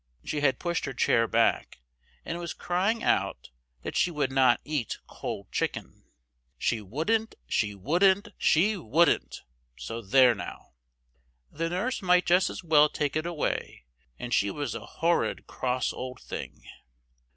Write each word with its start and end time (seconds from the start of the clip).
She 0.23 0.41
had 0.41 0.57
pushed 0.57 0.85
her 0.85 0.95
chair 0.95 1.27
back, 1.27 1.77
and 2.25 2.39
was 2.39 2.55
crying 2.55 3.03
out 3.03 3.51
that 3.83 3.95
she 3.95 4.09
would 4.09 4.31
not 4.31 4.59
eat 4.65 4.97
cold 5.05 5.51
chicken. 5.51 6.05
She 6.57 6.81
wouldn't, 6.81 7.35
she 7.47 7.75
wouldn't, 7.75 8.29
she 8.39 8.75
wouldn't! 8.75 9.43
so 9.77 10.01
there 10.01 10.33
now! 10.33 10.71
The 11.51 11.69
nurse 11.69 12.01
might 12.01 12.25
just 12.25 12.49
as 12.49 12.63
well 12.63 12.89
take 12.89 13.15
it 13.15 13.27
away, 13.27 13.85
and 14.17 14.33
she 14.33 14.49
was 14.49 14.73
a 14.73 14.87
horrid 14.87 15.45
cross 15.45 15.93
old 15.93 16.19
thing! 16.19 16.63